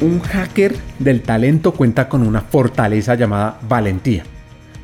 Un 0.00 0.20
hacker 0.20 0.74
del 0.98 1.20
talento 1.20 1.72
cuenta 1.72 2.08
con 2.08 2.22
una 2.26 2.40
fortaleza 2.40 3.16
llamada 3.16 3.58
valentía, 3.68 4.22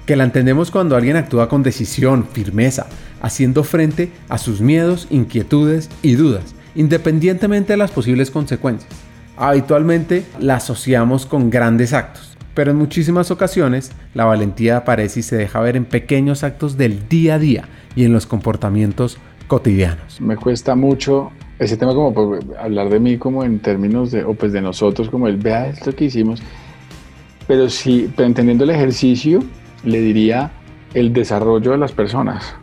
que 0.04 0.14
la 0.14 0.24
entendemos 0.24 0.70
cuando 0.70 0.94
alguien 0.94 1.16
actúa 1.16 1.48
con 1.48 1.62
decisión, 1.62 2.26
firmeza, 2.30 2.86
haciendo 3.22 3.64
frente 3.64 4.12
a 4.28 4.36
sus 4.36 4.60
miedos, 4.60 5.06
inquietudes 5.08 5.88
y 6.02 6.16
dudas, 6.16 6.54
independientemente 6.74 7.72
de 7.72 7.78
las 7.78 7.92
posibles 7.92 8.30
consecuencias. 8.30 8.92
Habitualmente 9.38 10.26
la 10.38 10.56
asociamos 10.56 11.24
con 11.24 11.48
grandes 11.48 11.94
actos, 11.94 12.36
pero 12.52 12.72
en 12.72 12.76
muchísimas 12.76 13.30
ocasiones 13.30 13.92
la 14.12 14.26
valentía 14.26 14.76
aparece 14.76 15.20
y 15.20 15.22
se 15.22 15.36
deja 15.36 15.60
ver 15.60 15.76
en 15.76 15.86
pequeños 15.86 16.44
actos 16.44 16.76
del 16.76 17.08
día 17.08 17.36
a 17.36 17.38
día 17.38 17.68
y 17.94 18.04
en 18.04 18.12
los 18.12 18.26
comportamientos 18.26 19.16
cotidianos. 19.46 20.20
Me 20.20 20.36
cuesta 20.36 20.74
mucho 20.74 21.32
ese 21.58 21.76
tema 21.76 21.94
como 21.94 22.38
hablar 22.58 22.90
de 22.90 23.00
mí 23.00 23.16
como 23.16 23.44
en 23.44 23.58
términos 23.60 24.10
de, 24.10 24.24
o 24.24 24.34
pues 24.34 24.52
de 24.52 24.60
nosotros, 24.60 25.08
como 25.08 25.28
el 25.28 25.36
vea 25.36 25.68
esto 25.68 25.94
que 25.94 26.04
hicimos, 26.04 26.42
pero 27.46 27.70
sí, 27.70 28.10
pero 28.14 28.26
entendiendo 28.26 28.64
el 28.64 28.70
ejercicio, 28.70 29.40
le 29.84 30.00
diría 30.00 30.52
el 30.94 31.12
desarrollo 31.12 31.72
de 31.72 31.78
las 31.78 31.92
personas, 31.92 32.54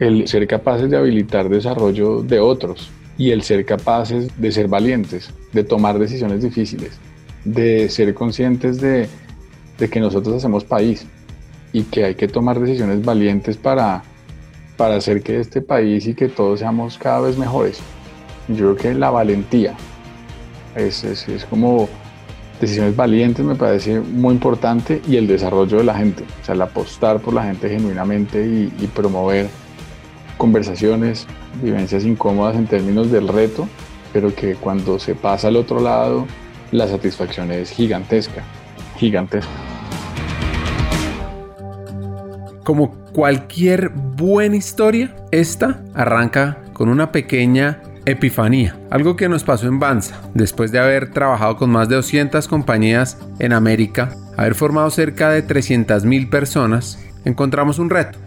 el 0.00 0.28
ser 0.28 0.46
capaces 0.46 0.90
de 0.90 0.96
habilitar 0.96 1.48
desarrollo 1.48 2.22
de 2.22 2.40
otros 2.40 2.90
y 3.16 3.30
el 3.30 3.42
ser 3.42 3.64
capaces 3.64 4.40
de 4.40 4.52
ser 4.52 4.68
valientes, 4.68 5.30
de 5.52 5.64
tomar 5.64 5.98
decisiones 5.98 6.42
difíciles, 6.42 6.98
de 7.44 7.88
ser 7.88 8.12
conscientes 8.14 8.80
de, 8.80 9.08
de 9.78 9.88
que 9.88 10.00
nosotros 10.00 10.36
hacemos 10.36 10.64
país 10.64 11.06
y 11.72 11.82
que 11.84 12.04
hay 12.04 12.14
que 12.14 12.28
tomar 12.28 12.58
decisiones 12.60 13.04
valientes 13.04 13.56
para, 13.56 14.02
para 14.76 14.96
hacer 14.96 15.22
que 15.22 15.40
este 15.40 15.62
país 15.62 16.06
y 16.06 16.14
que 16.14 16.28
todos 16.28 16.60
seamos 16.60 16.98
cada 16.98 17.20
vez 17.20 17.38
mejores. 17.38 17.80
Yo 18.48 18.74
creo 18.74 18.76
que 18.76 18.94
la 18.94 19.10
valentía 19.10 19.74
es, 20.74 21.04
es, 21.04 21.28
es 21.28 21.44
como 21.44 21.88
decisiones 22.60 22.94
valientes 22.96 23.44
me 23.44 23.54
parece 23.54 24.00
muy 24.00 24.34
importante 24.34 25.02
y 25.08 25.16
el 25.16 25.26
desarrollo 25.26 25.78
de 25.78 25.84
la 25.84 25.94
gente, 25.94 26.24
o 26.40 26.44
sea, 26.44 26.54
el 26.54 26.62
apostar 26.62 27.20
por 27.20 27.34
la 27.34 27.44
gente 27.44 27.68
genuinamente 27.68 28.46
y, 28.46 28.72
y 28.78 28.86
promover 28.86 29.48
conversaciones, 30.36 31.26
vivencias 31.62 32.04
incómodas 32.04 32.56
en 32.56 32.66
términos 32.66 33.10
del 33.10 33.28
reto, 33.28 33.68
pero 34.12 34.34
que 34.34 34.54
cuando 34.54 34.98
se 34.98 35.14
pasa 35.14 35.48
al 35.48 35.56
otro 35.56 35.80
lado, 35.80 36.26
la 36.70 36.88
satisfacción 36.88 37.50
es 37.50 37.70
gigantesca, 37.70 38.42
gigantesca. 38.96 39.50
Como 42.64 42.92
cualquier 43.12 43.90
buena 43.90 44.56
historia, 44.56 45.14
esta 45.30 45.82
arranca 45.94 46.58
con 46.72 46.88
una 46.88 47.12
pequeña 47.12 47.82
epifanía, 48.06 48.76
algo 48.90 49.16
que 49.16 49.28
nos 49.28 49.44
pasó 49.44 49.66
en 49.66 49.78
Banza, 49.78 50.20
después 50.34 50.72
de 50.72 50.78
haber 50.78 51.10
trabajado 51.10 51.56
con 51.56 51.70
más 51.70 51.88
de 51.88 51.96
200 51.96 52.48
compañías 52.48 53.18
en 53.38 53.52
América, 53.52 54.14
haber 54.36 54.54
formado 54.54 54.90
cerca 54.90 55.30
de 55.30 55.46
300.000 55.46 56.28
personas, 56.30 56.98
encontramos 57.24 57.78
un 57.78 57.90
reto, 57.90 58.18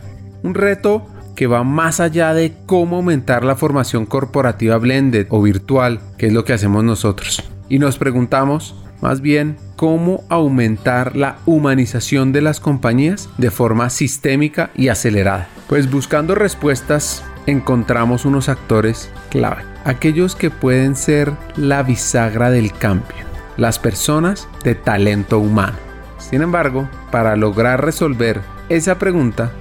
un 0.43 0.53
reto 0.53 1.05
que 1.35 1.47
va 1.47 1.63
más 1.63 1.99
allá 1.99 2.33
de 2.33 2.53
cómo 2.65 2.97
aumentar 2.97 3.45
la 3.45 3.55
formación 3.55 4.07
corporativa 4.07 4.77
blended 4.77 5.27
o 5.29 5.41
virtual, 5.41 5.99
que 6.17 6.27
es 6.27 6.33
lo 6.33 6.43
que 6.43 6.53
hacemos 6.53 6.83
nosotros. 6.83 7.43
Y 7.69 7.77
nos 7.77 7.99
preguntamos, 7.99 8.75
más 9.01 9.21
bien, 9.21 9.55
cómo 9.75 10.23
aumentar 10.29 11.15
la 11.15 11.37
humanización 11.45 12.31
de 12.31 12.41
las 12.41 12.59
compañías 12.59 13.29
de 13.37 13.51
forma 13.51 13.91
sistémica 13.91 14.71
y 14.75 14.87
acelerada. 14.87 15.47
Pues 15.69 15.91
buscando 15.91 16.33
respuestas 16.33 17.23
encontramos 17.47 18.25
unos 18.25 18.49
actores 18.49 19.09
clave, 19.29 19.63
aquellos 19.85 20.35
que 20.35 20.51
pueden 20.51 20.95
ser 20.95 21.33
la 21.55 21.81
bisagra 21.81 22.51
del 22.51 22.71
cambio, 22.71 23.25
las 23.55 23.79
personas 23.79 24.47
de 24.63 24.75
talento 24.75 25.39
humano. 25.39 25.77
Sin 26.19 26.41
embargo, 26.41 26.87
para 27.09 27.35
lograr 27.35 27.83
resolver 27.83 28.41
esa 28.69 28.99
pregunta, 28.99 29.51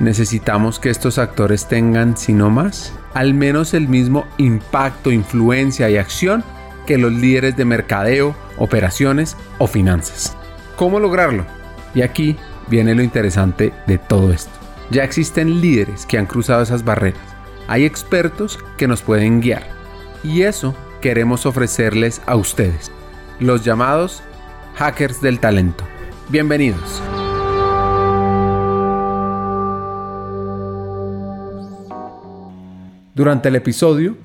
necesitamos 0.00 0.78
que 0.78 0.90
estos 0.90 1.18
actores 1.18 1.68
tengan, 1.68 2.16
si 2.16 2.32
no 2.32 2.50
más, 2.50 2.92
al 3.14 3.34
menos 3.34 3.72
el 3.72 3.88
mismo 3.88 4.26
impacto, 4.36 5.12
influencia 5.12 5.88
y 5.88 5.96
acción 5.96 6.44
que 6.86 6.98
los 6.98 7.12
líderes 7.12 7.56
de 7.56 7.64
mercadeo, 7.64 8.34
operaciones 8.56 9.36
o 9.58 9.66
finanzas. 9.66 10.36
¿Cómo 10.76 10.98
lograrlo? 10.98 11.44
Y 11.94 12.02
aquí 12.02 12.36
viene 12.68 12.94
lo 12.94 13.02
interesante 13.02 13.72
de 13.86 13.98
todo 13.98 14.32
esto. 14.32 14.50
Ya 14.90 15.04
existen 15.04 15.60
líderes 15.60 16.06
que 16.06 16.18
han 16.18 16.26
cruzado 16.26 16.62
esas 16.62 16.84
barreras. 16.84 17.20
Hay 17.70 17.84
expertos 17.84 18.58
que 18.78 18.88
nos 18.88 19.02
pueden 19.02 19.42
guiar. 19.42 19.62
Y 20.24 20.40
eso 20.40 20.74
queremos 21.02 21.44
ofrecerles 21.44 22.22
a 22.24 22.34
ustedes, 22.34 22.90
los 23.40 23.62
llamados 23.62 24.22
hackers 24.76 25.20
del 25.20 25.38
talento. 25.38 25.84
Bienvenidos. 26.30 27.02
Durante 33.14 33.50
el 33.50 33.56
episodio, 33.56 34.16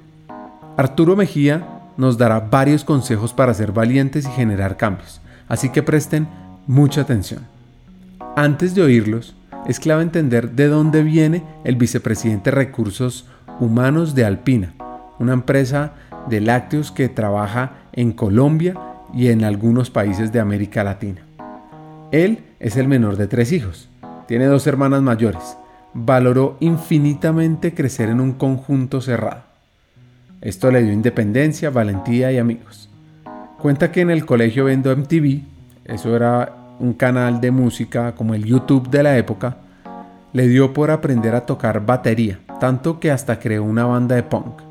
Arturo 0.77 1.17
Mejía 1.17 1.67
nos 1.97 2.17
dará 2.17 2.39
varios 2.39 2.85
consejos 2.85 3.33
para 3.33 3.53
ser 3.53 3.73
valientes 3.73 4.25
y 4.25 4.31
generar 4.31 4.77
cambios, 4.77 5.19
así 5.49 5.67
que 5.67 5.83
presten 5.83 6.29
mucha 6.65 7.01
atención. 7.01 7.45
Antes 8.37 8.73
de 8.73 8.83
oírlos, 8.83 9.35
es 9.67 9.79
clave 9.79 10.03
entender 10.03 10.51
de 10.51 10.67
dónde 10.67 11.03
viene 11.03 11.43
el 11.63 11.75
vicepresidente 11.75 12.51
de 12.51 12.55
Recursos 12.55 13.25
Humanos 13.59 14.15
de 14.15 14.25
Alpina, 14.25 14.73
una 15.19 15.33
empresa 15.33 15.93
de 16.27 16.41
lácteos 16.41 16.91
que 16.91 17.09
trabaja 17.09 17.73
en 17.93 18.11
Colombia 18.11 18.75
y 19.13 19.29
en 19.29 19.43
algunos 19.43 19.89
países 19.89 20.31
de 20.31 20.39
América 20.39 20.83
Latina. 20.83 21.21
Él 22.11 22.43
es 22.59 22.77
el 22.77 22.87
menor 22.87 23.17
de 23.17 23.27
tres 23.27 23.51
hijos, 23.51 23.89
tiene 24.27 24.45
dos 24.45 24.65
hermanas 24.67 25.01
mayores, 25.01 25.57
valoró 25.93 26.57
infinitamente 26.59 27.73
crecer 27.73 28.09
en 28.09 28.19
un 28.19 28.33
conjunto 28.33 29.01
cerrado. 29.01 29.43
Esto 30.41 30.71
le 30.71 30.83
dio 30.83 30.91
independencia, 30.91 31.69
valentía 31.69 32.31
y 32.31 32.37
amigos. 32.37 32.89
Cuenta 33.59 33.91
que 33.91 34.01
en 34.01 34.09
el 34.09 34.25
colegio 34.25 34.65
vendo 34.65 34.95
MTV, 34.95 35.41
eso 35.85 36.15
era 36.15 36.53
un 36.79 36.93
canal 36.93 37.39
de 37.39 37.51
música 37.51 38.13
como 38.15 38.33
el 38.33 38.43
YouTube 38.43 38.89
de 38.89 39.03
la 39.03 39.17
época, 39.17 39.57
le 40.33 40.47
dio 40.47 40.73
por 40.73 40.89
aprender 40.91 41.35
a 41.35 41.45
tocar 41.45 41.85
batería, 41.85 42.39
tanto 42.63 43.01
que 43.01 43.11
hasta 43.11 43.39
creó 43.39 43.61
una 43.65 43.83
banda 43.83 44.15
de 44.15 44.23
punk. 44.23 44.61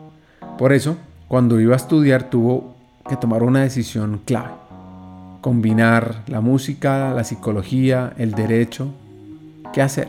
Por 0.57 0.73
eso, 0.73 0.97
cuando 1.29 1.61
iba 1.61 1.75
a 1.75 1.77
estudiar 1.77 2.31
tuvo 2.31 2.75
que 3.07 3.17
tomar 3.17 3.43
una 3.43 3.61
decisión 3.61 4.23
clave. 4.25 4.55
Combinar 5.43 6.23
la 6.27 6.41
música, 6.41 7.13
la 7.13 7.23
psicología, 7.23 8.15
el 8.17 8.31
derecho. 8.31 8.95
¿Qué 9.75 9.83
hacer? 9.83 10.09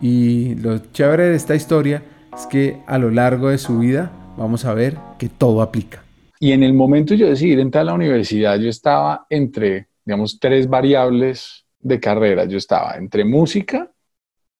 Y 0.00 0.54
lo 0.54 0.78
chévere 0.78 1.24
de 1.24 1.36
esta 1.36 1.54
historia 1.54 2.02
es 2.34 2.46
que 2.46 2.78
a 2.86 2.96
lo 2.96 3.10
largo 3.10 3.50
de 3.50 3.58
su 3.58 3.80
vida 3.80 4.10
vamos 4.38 4.64
a 4.64 4.72
ver 4.72 4.96
que 5.18 5.28
todo 5.28 5.60
aplica. 5.60 6.02
Y 6.40 6.52
en 6.52 6.62
el 6.62 6.72
momento 6.72 7.12
yo 7.12 7.28
decidí 7.28 7.60
entrar 7.60 7.82
a 7.82 7.84
la 7.84 7.92
universidad, 7.92 8.58
yo 8.58 8.70
estaba 8.70 9.26
entre, 9.28 9.88
digamos, 10.06 10.40
tres 10.40 10.66
variables 10.66 11.66
de 11.80 12.00
carrera. 12.00 12.46
Yo 12.46 12.56
estaba 12.56 12.94
entre 12.96 13.26
música, 13.26 13.90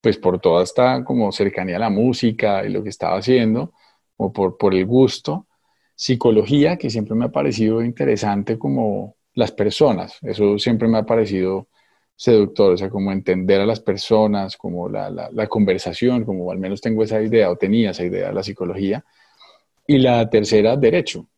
pues 0.05 0.19
por 0.19 0.39
toda 0.39 0.63
esta 0.63 1.03
como 1.03 1.33
cercanía 1.33 1.77
a 1.77 1.79
la 1.79 1.89
música 1.89 2.63
y 2.67 2.69
lo 2.69 2.83
que 2.83 2.91
estaba 2.91 3.17
haciendo, 3.17 3.73
o 4.19 4.31
por, 4.35 4.59
por 4.59 4.75
el 4.75 4.85
gusto. 4.85 5.47
Psicología, 5.95 6.77
que 6.77 6.91
siempre 6.91 7.15
me 7.15 7.25
ha 7.25 7.33
parecido 7.33 7.83
interesante 7.83 8.59
como 8.59 9.17
las 9.33 9.51
personas. 9.51 10.19
Eso 10.21 10.59
siempre 10.59 10.89
me 10.89 10.99
ha 10.99 11.05
parecido 11.05 11.69
seductor, 12.15 12.75
o 12.75 12.77
sea, 12.77 12.91
como 12.91 13.13
entender 13.13 13.63
a 13.63 13.67
las 13.67 13.81
personas, 13.81 14.59
como 14.59 14.91
la, 14.91 15.09
la, 15.09 15.47
conversación, 15.47 16.27
como 16.27 16.53
al 16.53 16.59
menos 16.59 16.83
tengo 16.83 17.03
esa 17.03 17.23
idea 17.23 17.51
o 17.51 17.57
tenía 17.57 17.93
esa 17.93 18.05
idea 18.05 18.29
de 18.29 18.35
la 18.35 18.43
psicología. 18.43 19.03
Y 19.87 19.97
la 20.01 20.29
tercera, 20.29 20.77
derecho, 20.77 21.29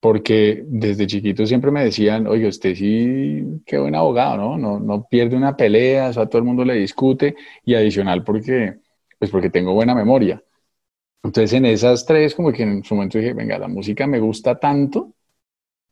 porque 0.00 0.64
desde 0.66 1.06
chiquito 1.06 1.46
siempre 1.46 1.70
me 1.70 1.84
decían, 1.84 2.26
oye, 2.26 2.46
usted 2.48 2.74
sí, 2.74 3.62
qué 3.66 3.78
buen 3.78 3.94
abogado, 3.94 4.36
¿no? 4.36 4.58
No, 4.58 4.78
no 4.80 5.06
pierde 5.08 5.36
una 5.36 5.56
pelea, 5.56 6.08
o 6.10 6.12
sea, 6.12 6.26
todo 6.26 6.38
el 6.38 6.44
mundo 6.44 6.64
le 6.64 6.74
discute 6.74 7.36
y 7.64 7.74
adicional 7.74 8.22
porque, 8.24 8.76
pues 9.18 9.30
porque 9.30 9.50
tengo 9.50 9.72
buena 9.74 9.94
memoria. 9.94 10.42
Entonces 11.22 11.54
en 11.54 11.66
esas 11.66 12.06
tres 12.06 12.34
como 12.34 12.52
que 12.52 12.62
en 12.64 12.84
su 12.84 12.94
momento 12.94 13.18
dije, 13.18 13.32
venga, 13.34 13.58
la 13.58 13.68
música 13.68 14.06
me 14.06 14.20
gusta 14.20 14.58
tanto 14.58 15.14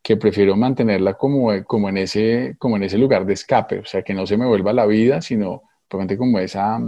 que 0.02 0.16
prefiero 0.16 0.56
mantenerla 0.56 1.14
como, 1.14 1.50
como, 1.64 1.88
en 1.88 1.98
ese, 1.98 2.56
como 2.58 2.76
en 2.76 2.84
ese 2.84 2.98
lugar 2.98 3.24
de 3.26 3.34
escape, 3.34 3.78
o 3.80 3.84
sea, 3.84 4.02
que 4.02 4.14
no 4.14 4.26
se 4.26 4.36
me 4.36 4.46
vuelva 4.46 4.72
la 4.72 4.86
vida, 4.86 5.20
sino 5.22 5.62
probablemente 5.88 6.18
como, 6.18 6.38
esa, 6.40 6.78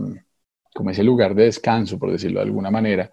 como 0.75 0.91
ese 0.91 1.05
lugar 1.05 1.35
de 1.35 1.45
descanso, 1.45 1.99
por 1.99 2.11
decirlo 2.11 2.41
de 2.41 2.47
alguna 2.47 2.71
manera. 2.71 3.11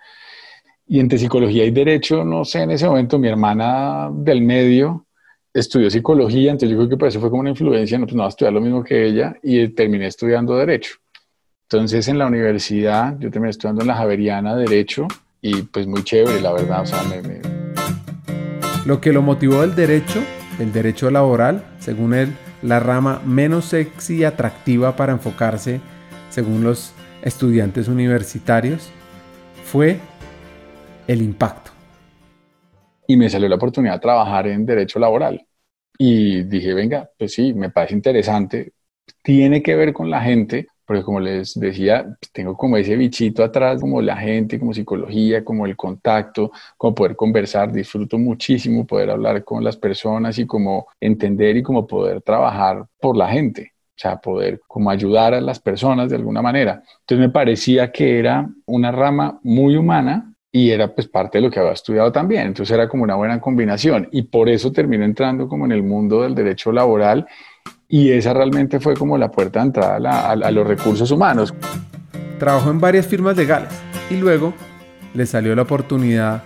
Y 0.91 0.99
entre 0.99 1.17
psicología 1.17 1.63
y 1.63 1.71
derecho, 1.71 2.25
no 2.25 2.43
sé, 2.43 2.63
en 2.63 2.71
ese 2.71 2.85
momento 2.85 3.17
mi 3.17 3.29
hermana 3.29 4.09
del 4.11 4.41
medio 4.41 5.05
estudió 5.53 5.89
psicología, 5.89 6.51
entonces 6.51 6.71
yo 6.71 6.75
creo 6.79 6.89
que 6.89 6.97
por 6.97 7.07
eso 7.07 7.21
fue 7.21 7.29
como 7.29 7.39
una 7.39 7.51
influencia, 7.51 7.97
no, 7.97 8.05
pues 8.05 8.17
no, 8.17 8.27
estudiar 8.27 8.51
lo 8.51 8.59
mismo 8.59 8.83
que 8.83 9.05
ella 9.05 9.37
y 9.41 9.69
terminé 9.69 10.07
estudiando 10.07 10.53
derecho. 10.57 10.95
Entonces 11.69 12.09
en 12.09 12.17
la 12.19 12.27
universidad, 12.27 13.17
yo 13.19 13.31
terminé 13.31 13.51
estudiando 13.51 13.83
en 13.83 13.87
la 13.87 13.95
Javeriana 13.95 14.53
Derecho 14.53 15.07
y 15.41 15.61
pues 15.61 15.87
muy 15.87 16.03
chévere, 16.03 16.41
la 16.41 16.51
verdad, 16.51 16.81
o 16.81 16.85
sea, 16.85 17.01
me, 17.03 17.21
me 17.21 17.39
lo 18.85 18.99
que 18.99 19.13
lo 19.13 19.21
motivó 19.21 19.61
del 19.61 19.73
derecho 19.73 20.19
el 20.59 20.73
derecho 20.73 21.09
laboral, 21.09 21.63
según 21.79 22.13
él, 22.13 22.35
la 22.61 22.81
rama 22.81 23.21
menos 23.25 23.63
sexy 23.63 24.17
y 24.17 24.23
atractiva 24.25 24.97
para 24.97 25.13
enfocarse, 25.13 25.79
según 26.29 26.65
los 26.65 26.91
estudiantes 27.21 27.87
universitarios, 27.87 28.89
fue 29.63 30.01
el 31.07 31.21
impacto. 31.21 31.71
Y 33.07 33.17
me 33.17 33.29
salió 33.29 33.49
la 33.49 33.55
oportunidad 33.55 33.95
de 33.95 33.99
trabajar 33.99 34.47
en 34.47 34.65
derecho 34.65 34.99
laboral. 34.99 35.45
Y 35.97 36.43
dije, 36.43 36.73
venga, 36.73 37.09
pues 37.17 37.33
sí, 37.33 37.53
me 37.53 37.69
parece 37.69 37.95
interesante. 37.95 38.73
Tiene 39.23 39.61
que 39.61 39.75
ver 39.75 39.93
con 39.93 40.09
la 40.09 40.21
gente, 40.21 40.67
porque 40.85 41.03
como 41.03 41.19
les 41.19 41.59
decía, 41.59 42.05
tengo 42.31 42.55
como 42.55 42.77
ese 42.77 42.95
bichito 42.95 43.43
atrás, 43.43 43.81
como 43.81 44.01
la 44.01 44.17
gente, 44.17 44.59
como 44.59 44.73
psicología, 44.73 45.43
como 45.43 45.65
el 45.65 45.75
contacto, 45.75 46.51
como 46.77 46.95
poder 46.95 47.15
conversar, 47.15 47.71
disfruto 47.71 48.17
muchísimo 48.17 48.85
poder 48.87 49.11
hablar 49.11 49.43
con 49.43 49.63
las 49.63 49.77
personas 49.77 50.39
y 50.39 50.45
como 50.45 50.87
entender 50.99 51.57
y 51.57 51.63
como 51.63 51.85
poder 51.85 52.21
trabajar 52.21 52.85
por 52.99 53.15
la 53.15 53.27
gente, 53.29 53.73
o 53.75 53.93
sea, 53.95 54.17
poder 54.17 54.61
como 54.67 54.89
ayudar 54.89 55.33
a 55.33 55.41
las 55.41 55.59
personas 55.59 56.09
de 56.09 56.15
alguna 56.15 56.41
manera. 56.41 56.81
Entonces 57.01 57.27
me 57.27 57.29
parecía 57.29 57.91
que 57.91 58.17
era 58.17 58.49
una 58.65 58.91
rama 58.91 59.39
muy 59.43 59.75
humana 59.75 60.30
y 60.51 60.71
era 60.71 60.93
pues 60.93 61.07
parte 61.07 61.37
de 61.37 61.43
lo 61.43 61.51
que 61.51 61.59
había 61.59 61.71
estudiado 61.71 62.11
también, 62.11 62.47
entonces 62.47 62.73
era 62.73 62.89
como 62.89 63.03
una 63.03 63.15
buena 63.15 63.39
combinación 63.39 64.09
y 64.11 64.23
por 64.23 64.49
eso 64.49 64.71
terminé 64.71 65.05
entrando 65.05 65.47
como 65.47 65.65
en 65.65 65.71
el 65.71 65.83
mundo 65.83 66.23
del 66.23 66.35
derecho 66.35 66.71
laboral 66.71 67.25
y 67.87 68.11
esa 68.11 68.33
realmente 68.33 68.79
fue 68.79 68.95
como 68.95 69.17
la 69.17 69.31
puerta 69.31 69.59
de 69.59 69.65
entrada 69.67 70.31
a, 70.31 70.51
los 70.51 70.67
recursos 70.67 71.11
humanos. 71.11 71.53
Trabajó 72.39 72.71
en 72.71 72.79
varias 72.79 73.05
firmas 73.05 73.37
legales 73.37 73.69
y 74.09 74.15
luego 74.15 74.53
le 75.13 75.25
salió 75.25 75.55
la 75.55 75.63
oportunidad 75.63 76.43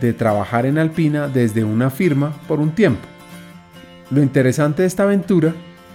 de 0.00 0.12
trabajar 0.12 0.66
en 0.66 0.78
Alpina 0.78 1.28
desde 1.28 1.64
una 1.64 1.90
firma 1.90 2.32
por 2.48 2.60
un 2.60 2.72
tiempo. 2.72 3.06
Lo 4.10 4.22
interesante 4.22 4.82
de 4.82 4.88
esta 4.88 5.04
aventura 5.04 5.54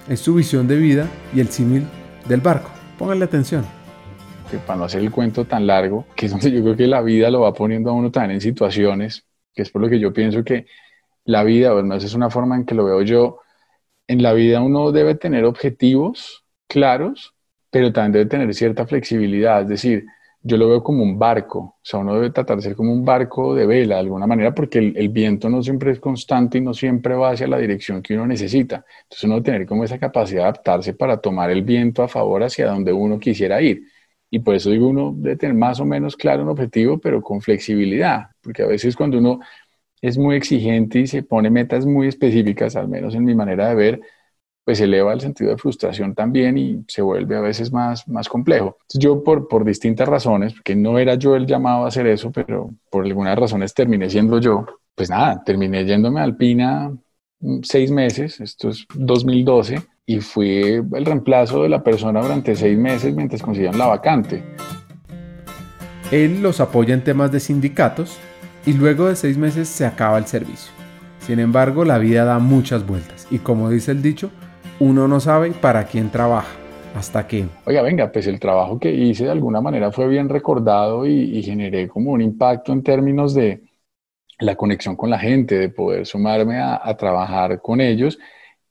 es 0.09 0.21
su 0.21 0.33
visión 0.33 0.67
de 0.67 0.77
vida 0.77 1.07
y 1.33 1.41
el 1.41 1.49
símil 1.49 1.85
del 2.27 2.41
barco. 2.41 2.69
Pónganle 2.97 3.25
atención. 3.25 3.76
Que 4.49 4.57
para 4.57 4.79
no 4.79 4.85
hacer 4.85 5.01
el 5.01 5.11
cuento 5.11 5.45
tan 5.45 5.67
largo, 5.67 6.05
que 6.15 6.27
es 6.27 6.31
donde 6.31 6.51
yo 6.51 6.61
creo 6.61 6.77
que 6.77 6.87
la 6.87 7.01
vida 7.01 7.29
lo 7.29 7.41
va 7.41 7.53
poniendo 7.53 7.89
a 7.89 7.93
uno 7.93 8.11
también 8.11 8.31
en 8.35 8.41
situaciones, 8.41 9.25
que 9.53 9.63
es 9.63 9.69
por 9.69 9.81
lo 9.81 9.89
que 9.89 9.99
yo 9.99 10.13
pienso 10.13 10.43
que 10.43 10.65
la 11.25 11.43
vida, 11.43 11.73
bueno, 11.73 11.95
esa 11.95 12.05
es 12.05 12.13
una 12.13 12.29
forma 12.29 12.55
en 12.55 12.65
que 12.65 12.73
lo 12.73 12.85
veo 12.85 13.01
yo, 13.01 13.39
en 14.07 14.23
la 14.23 14.33
vida 14.33 14.61
uno 14.61 14.91
debe 14.91 15.15
tener 15.15 15.43
objetivos 15.43 16.45
claros, 16.67 17.35
pero 17.69 17.91
también 17.91 18.13
debe 18.13 18.25
tener 18.25 18.53
cierta 18.53 18.87
flexibilidad. 18.87 19.63
Es 19.63 19.67
decir, 19.67 20.05
yo 20.41 20.55
lo 20.57 20.69
veo 20.69 20.81
como 20.81 21.03
un 21.03 21.19
barco, 21.19 21.59
o 21.59 21.79
sea, 21.81 21.99
uno 21.99 22.15
debe 22.15 22.29
tratar 22.29 22.55
de 22.57 22.63
ser 22.63 22.75
como 22.75 22.93
un 22.93 23.03
barco 23.03 23.53
de 23.53 23.65
vela 23.65 23.95
de 23.95 24.01
alguna 24.01 24.27
manera, 24.27 24.55
porque 24.55 24.79
el, 24.79 25.09
viento 25.09 25.49
no 25.49 25.61
siempre 25.61 25.91
es 25.91 25.99
constante 25.99 26.57
y 26.59 26.61
no 26.61 26.73
siempre 26.73 27.15
va 27.15 27.31
hacia 27.31 27.47
la 27.47 27.57
dirección 27.57 28.01
que 28.01 28.13
uno 28.13 28.25
necesita. 28.25 28.85
Entonces 29.03 29.23
uno 29.25 29.35
debe 29.35 29.45
tener 29.45 29.67
como 29.67 29.83
esa 29.83 29.99
capacidad 29.99 30.43
de 30.43 30.49
adaptarse 30.49 30.93
para 30.93 31.17
tomar 31.17 31.51
el 31.51 31.63
viento 31.63 32.03
a 32.03 32.07
favor 32.07 32.43
hacia 32.43 32.67
donde 32.67 32.93
uno 32.93 33.19
quisiera 33.19 33.61
ir. 33.61 33.83
Y 34.29 34.39
por 34.39 34.55
eso 34.55 34.69
digo, 34.69 34.87
uno 34.87 35.13
debe 35.15 35.37
tener 35.37 35.55
más 35.55 35.79
o 35.79 35.85
menos 35.85 36.15
claro 36.15 36.43
un 36.43 36.49
objetivo, 36.49 36.99
pero 36.99 37.21
con 37.21 37.41
flexibilidad, 37.41 38.27
porque 38.41 38.63
a 38.63 38.67
veces 38.67 38.95
cuando 38.95 39.17
uno 39.17 39.39
es 40.01 40.17
muy 40.17 40.35
exigente 40.35 40.99
y 40.99 41.07
se 41.07 41.23
pone 41.23 41.49
metas 41.49 41.85
muy 41.85 42.07
específicas, 42.07 42.75
al 42.75 42.87
menos 42.87 43.15
en 43.15 43.25
mi 43.25 43.33
manera 43.35 43.69
de 43.69 43.75
ver, 43.75 44.01
pues 44.67 44.81
eleva 44.81 45.13
el 45.13 45.21
sentido 45.21 45.51
de 45.51 45.57
frustración 45.57 46.13
también 46.13 46.57
y 46.57 46.83
se 46.89 47.01
vuelve 47.01 47.37
a 47.37 47.39
veces 47.39 47.71
más, 47.71 48.05
más 48.07 48.27
complejo. 48.27 48.77
yo 48.93 49.23
por, 49.23 49.47
por 49.47 49.63
distintas 49.63 50.09
razones, 50.09 50.53
porque 50.53 50.75
no 50.75 50.99
era 50.99 51.15
yo 51.15 51.37
el 51.37 51.45
llamado 51.47 51.85
a 51.85 51.87
hacer 51.87 52.05
eso, 52.05 52.33
pero 52.33 52.71
por 52.91 53.05
algunas 53.05 53.39
razones 53.39 53.73
terminé 53.73 54.09
siendo 54.09 54.41
yo, 54.41 54.65
pues 54.93 55.09
nada, 55.09 55.41
terminé 55.45 55.85
yéndome 55.85 56.19
a 56.19 56.23
Alpina 56.23 56.91
mm, 57.39 57.59
seis 57.63 57.91
meses, 57.91 58.41
esto 58.41 58.67
es 58.67 58.85
2012, 58.93 59.79
y 60.09 60.21
fui 60.21 60.61
el 60.61 61.05
reemplazo 61.05 61.63
de 61.63 61.69
la 61.69 61.83
persona 61.83 62.21
durante 62.21 62.55
seis 62.55 62.77
meses 62.77 63.13
mientras 63.13 63.43
consiguieron 63.43 63.77
la 63.77 63.87
vacante. 63.87 64.41
Él 66.11 66.41
los 66.41 66.61
apoya 66.61 66.93
en 66.93 67.03
temas 67.03 67.29
de 67.33 67.41
sindicatos 67.41 68.17
y 68.65 68.71
luego 68.71 69.09
de 69.09 69.17
seis 69.17 69.37
meses 69.37 69.67
se 69.67 69.85
acaba 69.85 70.17
el 70.17 70.25
servicio. 70.25 70.71
Sin 71.19 71.39
embargo, 71.39 71.83
la 71.83 71.97
vida 71.97 72.23
da 72.23 72.39
muchas 72.39 72.87
vueltas 72.87 73.27
y 73.29 73.39
como 73.39 73.69
dice 73.69 73.91
el 73.91 74.01
dicho, 74.01 74.31
uno 74.79 75.09
no 75.09 75.19
sabe 75.19 75.51
para 75.51 75.83
quién 75.83 76.09
trabaja. 76.09 76.55
Hasta 76.95 77.27
que... 77.27 77.45
Oiga, 77.65 77.81
venga, 77.81 78.09
pues 78.09 78.27
el 78.27 78.39
trabajo 78.39 78.79
que 78.79 78.89
hice 78.89 79.25
de 79.25 79.31
alguna 79.31 79.59
manera 79.59 79.91
fue 79.91 80.07
bien 80.07 80.29
recordado 80.29 81.05
y, 81.05 81.43
generé 81.43 81.89
como 81.89 82.11
un 82.11 82.21
impacto 82.21 82.71
en 82.71 82.81
términos 82.81 83.33
de 83.33 83.61
la 84.39 84.55
conexión 84.55 84.95
con 84.95 85.09
la 85.09 85.19
gente, 85.19 85.59
de 85.59 85.69
poder 85.69 86.05
sumarme 86.05 86.59
a, 86.59 86.79
a 86.81 86.95
trabajar 86.95 87.61
con 87.61 87.81
ellos 87.81 88.17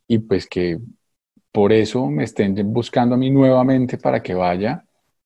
y 0.08 0.18
pues 0.18 0.48
que 0.48 0.78
por 1.56 1.72
eso 1.72 2.06
me 2.10 2.24
estén 2.24 2.54
buscando 2.70 3.14
a 3.14 3.18
mí 3.18 3.30
nuevamente 3.30 3.96
para 3.96 4.22
que 4.22 4.34
vaya, 4.34 4.84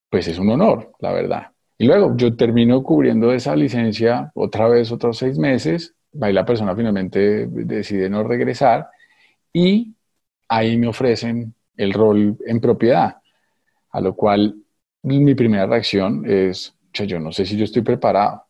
pues 0.09 0.29
es 0.29 0.39
un 0.39 0.49
honor, 0.49 0.93
la 0.99 1.11
verdad. 1.11 1.51
Y 1.77 1.85
luego 1.85 2.15
yo 2.15 2.37
termino 2.37 2.81
cubriendo 2.83 3.33
esa 3.33 3.53
licencia 3.53 4.31
otra 4.33 4.69
vez 4.69 4.93
otros 4.93 5.17
seis 5.17 5.37
meses, 5.37 5.93
ahí 6.21 6.31
la 6.31 6.45
persona 6.45 6.73
finalmente 6.73 7.47
decide 7.47 8.09
no 8.09 8.23
regresar 8.23 8.87
y 9.51 9.93
ahí 10.47 10.77
me 10.77 10.87
ofrecen 10.87 11.53
el 11.75 11.91
rol 11.91 12.37
en 12.45 12.61
propiedad, 12.61 13.17
a 13.89 13.99
lo 13.99 14.15
cual 14.15 14.55
mi 15.01 15.35
primera 15.35 15.65
reacción 15.65 16.23
es, 16.25 16.73
yo 16.93 17.19
no 17.19 17.33
sé 17.33 17.45
si 17.45 17.57
yo 17.57 17.65
estoy 17.65 17.81
preparado, 17.81 18.45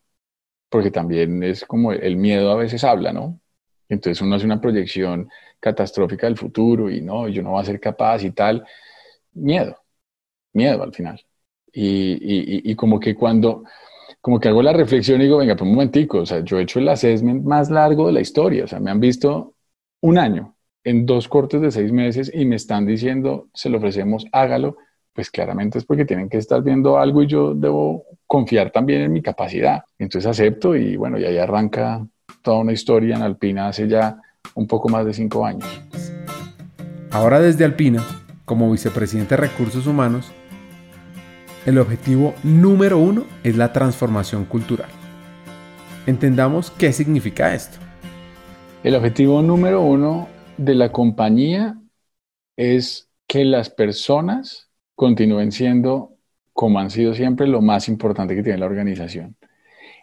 porque 0.68 0.92
también 0.92 1.42
es 1.42 1.64
como 1.64 1.90
el 1.90 2.16
miedo 2.16 2.52
a 2.52 2.56
veces 2.56 2.84
habla, 2.84 3.12
¿no? 3.12 3.40
Entonces 3.92 4.22
uno 4.22 4.36
hace 4.36 4.46
una 4.46 4.60
proyección 4.60 5.28
catastrófica 5.60 6.26
del 6.26 6.38
futuro 6.38 6.90
y 6.90 7.02
no, 7.02 7.28
yo 7.28 7.42
no 7.42 7.50
voy 7.50 7.62
a 7.62 7.66
ser 7.66 7.78
capaz 7.78 8.24
y 8.24 8.30
tal. 8.30 8.64
Miedo, 9.34 9.76
miedo 10.54 10.82
al 10.82 10.94
final. 10.94 11.20
Y, 11.72 12.70
y, 12.70 12.74
como 12.74 13.00
que 13.00 13.14
cuando, 13.14 13.64
como 14.20 14.40
que 14.40 14.48
hago 14.48 14.62
la 14.62 14.72
reflexión 14.72 15.20
y 15.20 15.24
digo, 15.24 15.38
venga, 15.38 15.54
pues 15.54 15.62
un 15.62 15.74
momentico, 15.74 16.20
o 16.20 16.26
sea, 16.26 16.40
yo 16.40 16.58
he 16.58 16.62
hecho 16.62 16.78
el 16.78 16.88
assessment 16.88 17.44
más 17.44 17.70
largo 17.70 18.06
de 18.06 18.12
la 18.12 18.20
historia, 18.20 18.64
o 18.64 18.66
sea, 18.66 18.78
me 18.80 18.90
han 18.90 19.00
visto 19.00 19.54
un 20.02 20.18
año 20.18 20.56
en 20.84 21.06
dos 21.06 21.28
cortes 21.28 21.60
de 21.62 21.70
seis 21.70 21.92
meses 21.92 22.30
y 22.34 22.44
me 22.44 22.56
están 22.56 22.86
diciendo, 22.86 23.48
se 23.54 23.70
lo 23.70 23.78
ofrecemos, 23.78 24.26
hágalo, 24.32 24.76
pues 25.14 25.30
claramente 25.30 25.78
es 25.78 25.84
porque 25.84 26.04
tienen 26.04 26.28
que 26.28 26.38
estar 26.38 26.62
viendo 26.62 26.98
algo 26.98 27.22
y 27.22 27.26
yo 27.26 27.54
debo 27.54 28.04
confiar 28.26 28.70
también 28.70 29.02
en 29.02 29.12
mi 29.12 29.22
capacidad. 29.22 29.84
Entonces 29.98 30.28
acepto 30.28 30.76
y 30.76 30.96
bueno, 30.96 31.18
y 31.18 31.24
ahí 31.24 31.38
arranca 31.38 32.06
toda 32.42 32.58
una 32.58 32.72
historia 32.72 33.16
en 33.16 33.22
Alpina 33.22 33.68
hace 33.68 33.88
ya 33.88 34.20
un 34.54 34.66
poco 34.66 34.88
más 34.88 35.06
de 35.06 35.14
cinco 35.14 35.46
años. 35.46 35.68
Ahora 37.10 37.40
desde 37.40 37.64
Alpina, 37.64 38.02
como 38.44 38.70
vicepresidente 38.70 39.36
de 39.36 39.42
Recursos 39.42 39.86
Humanos, 39.86 40.32
el 41.64 41.78
objetivo 41.78 42.34
número 42.42 42.98
uno 42.98 43.24
es 43.44 43.56
la 43.56 43.72
transformación 43.72 44.44
cultural. 44.44 44.88
Entendamos 46.06 46.70
qué 46.72 46.92
significa 46.92 47.54
esto. 47.54 47.78
El 48.82 48.96
objetivo 48.96 49.42
número 49.42 49.80
uno 49.80 50.28
de 50.56 50.74
la 50.74 50.90
compañía 50.90 51.78
es 52.56 53.08
que 53.28 53.44
las 53.44 53.70
personas 53.70 54.68
continúen 54.96 55.52
siendo, 55.52 56.16
como 56.52 56.80
han 56.80 56.90
sido 56.90 57.14
siempre, 57.14 57.46
lo 57.46 57.62
más 57.62 57.88
importante 57.88 58.34
que 58.34 58.42
tiene 58.42 58.58
la 58.58 58.66
organización. 58.66 59.36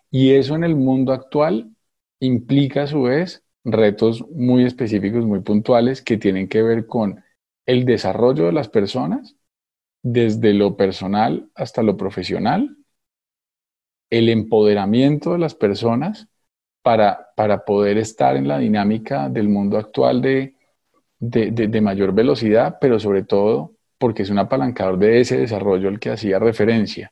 Y 0.09 0.31
eso 0.31 0.55
en 0.55 0.63
el 0.63 0.75
mundo 0.75 1.11
actual 1.11 1.71
implica 2.19 2.83
a 2.83 2.87
su 2.87 3.03
vez 3.03 3.43
retos 3.63 4.25
muy 4.31 4.65
específicos, 4.65 5.25
muy 5.25 5.41
puntuales, 5.41 6.01
que 6.01 6.17
tienen 6.17 6.47
que 6.47 6.63
ver 6.63 6.85
con 6.85 7.23
el 7.65 7.85
desarrollo 7.85 8.45
de 8.45 8.53
las 8.53 8.69
personas 8.69 9.35
desde 10.01 10.53
lo 10.53 10.77
personal 10.77 11.49
hasta 11.55 11.83
lo 11.83 11.97
profesional, 11.97 12.77
el 14.09 14.29
empoderamiento 14.29 15.33
de 15.33 15.39
las 15.39 15.55
personas 15.55 16.27
para, 16.81 17.29
para 17.35 17.65
poder 17.65 17.97
estar 17.97 18.35
en 18.37 18.47
la 18.47 18.57
dinámica 18.57 19.29
del 19.29 19.49
mundo 19.49 19.77
actual 19.77 20.21
de, 20.21 20.55
de, 21.19 21.81
mayor 21.81 22.13
velocidad, 22.13 22.77
pero 22.79 22.99
sobre 22.99 23.23
todo 23.23 23.75
porque 23.97 24.23
es 24.23 24.29
un 24.29 24.39
apalancador 24.39 24.97
de 24.97 25.19
ese 25.19 25.37
desarrollo 25.37 25.89
al 25.89 25.99
que 25.99 26.09
hacía 26.09 26.39
referencia. 26.39 27.11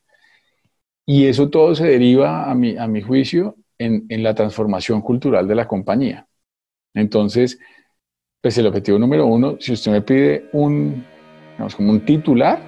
Y 1.06 1.28
eso 1.28 1.50
todo 1.50 1.76
se 1.76 1.86
deriva, 1.86 2.50
a 2.50 2.56
mi, 2.56 2.78
a 2.78 2.88
mi 2.88 3.02
juicio, 3.02 3.56
en, 3.80 4.24
la 4.24 4.34
transformación 4.34 5.02
cultural 5.02 5.48
de 5.48 5.56
la 5.56 5.68
compañía. 5.68 6.28
Entonces, 6.94 7.60
pues 8.42 8.58
el 8.58 8.68
objetivo 8.68 9.00
número 9.00 9.26
uno, 9.26 9.58
si 9.60 9.74
usted 9.74 9.92
me 9.92 10.02
pide 10.02 10.50
un, 10.54 11.06
digamos, 11.54 11.76
como 11.76 11.92
un 11.92 12.06
titular, 12.06 12.60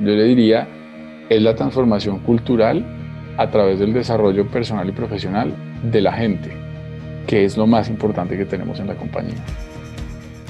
yo 0.00 0.06
le 0.06 0.24
diría, 0.24 0.68
es 1.28 1.42
la 1.42 1.54
transformación 1.54 2.20
cultural 2.20 2.84
a 3.38 3.50
través 3.50 3.78
del 3.78 3.92
desarrollo 3.92 4.46
personal 4.48 4.88
y 4.88 4.92
profesional 4.92 5.54
de 5.90 6.00
la 6.00 6.12
gente, 6.12 6.50
que 7.26 7.44
es 7.44 7.56
lo 7.56 7.66
más 7.66 7.88
importante 7.88 8.36
que 8.36 8.44
tenemos 8.44 8.78
en 8.80 8.88
la 8.88 8.94
compañía. 8.94 9.36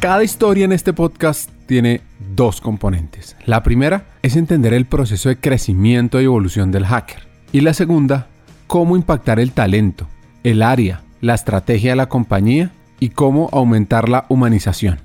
Cada 0.01 0.25
historia 0.25 0.65
en 0.65 0.73
este 0.73 0.93
podcast 0.93 1.49
tiene 1.67 2.01
dos 2.35 2.61
componentes. 2.61 3.37
La 3.47 3.63
primera 3.63 4.07
es 4.23 4.37
entender 4.37 4.75
el 4.75 4.87
proceso 4.87 5.29
de 5.29 5.37
crecimiento 5.37 6.21
y 6.21 6.25
evolución 6.25 6.73
del 6.73 6.87
hacker. 6.87 7.23
Y 7.53 7.61
la 7.61 7.73
segunda, 7.73 8.27
cómo 8.73 8.97
impactar 8.97 9.39
el 9.39 9.53
talento, 9.53 10.09
el 10.45 10.63
área, 10.63 11.03
la 11.21 11.35
estrategia 11.35 11.91
de 11.91 11.97
la 11.97 12.09
compañía 12.09 12.71
y 13.01 13.11
cómo 13.11 13.51
aumentar 13.53 14.09
la 14.09 14.25
humanización. 14.31 14.99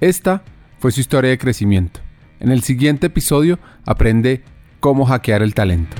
Esta 0.00 0.42
fue 0.80 0.90
su 0.90 0.98
historia 0.98 1.30
de 1.30 1.38
crecimiento. 1.38 2.00
En 2.40 2.50
el 2.50 2.64
siguiente 2.64 3.06
episodio 3.06 3.60
aprende 3.86 4.42
cómo 4.80 5.04
hackear 5.04 5.40
el 5.42 5.54
talento. 5.54 5.96